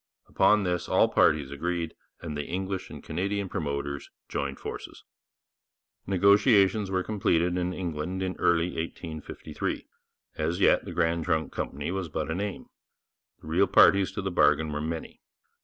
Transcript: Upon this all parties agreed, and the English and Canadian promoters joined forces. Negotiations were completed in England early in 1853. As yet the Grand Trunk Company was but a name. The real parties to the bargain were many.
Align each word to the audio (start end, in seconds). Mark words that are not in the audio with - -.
Upon 0.27 0.63
this 0.63 0.89
all 0.89 1.09
parties 1.09 1.51
agreed, 1.51 1.93
and 2.21 2.35
the 2.35 2.47
English 2.47 2.89
and 2.89 3.03
Canadian 3.03 3.47
promoters 3.49 4.09
joined 4.27 4.57
forces. 4.59 5.03
Negotiations 6.07 6.89
were 6.89 7.03
completed 7.03 7.55
in 7.55 7.71
England 7.71 8.23
early 8.39 8.69
in 8.69 8.73
1853. 8.73 9.85
As 10.39 10.59
yet 10.59 10.85
the 10.85 10.91
Grand 10.91 11.25
Trunk 11.25 11.53
Company 11.53 11.91
was 11.91 12.09
but 12.09 12.31
a 12.31 12.33
name. 12.33 12.65
The 13.41 13.47
real 13.49 13.67
parties 13.67 14.11
to 14.13 14.23
the 14.23 14.31
bargain 14.31 14.71
were 14.71 14.81
many. 14.81 15.21